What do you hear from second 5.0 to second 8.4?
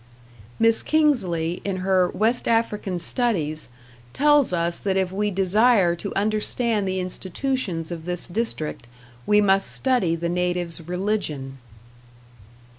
we desire to understand the institutions of this